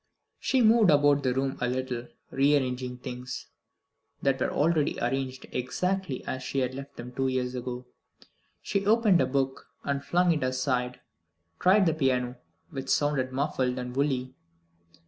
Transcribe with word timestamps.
She 0.39 0.63
moved 0.63 0.89
about 0.89 1.21
the 1.21 1.31
room 1.31 1.59
a 1.61 1.67
little, 1.69 2.07
rearranging 2.31 2.97
things 2.97 3.45
that 4.23 4.39
were 4.39 4.49
already 4.49 4.97
arranged 4.99 5.45
exactly 5.51 6.25
as 6.25 6.41
she 6.41 6.57
had 6.57 6.73
left 6.73 6.95
them 6.95 7.11
two 7.11 7.27
years 7.27 7.53
ago. 7.53 7.85
She 8.63 8.83
opened 8.87 9.21
a 9.21 9.27
book 9.27 9.67
and 9.83 10.03
flung 10.03 10.31
it 10.31 10.41
aside; 10.41 11.01
tried 11.59 11.85
the 11.85 11.93
piano, 11.93 12.37
which 12.71 12.89
sounded 12.89 13.31
muffled 13.31 13.77
and 13.77 13.95
woolly. 13.95 14.33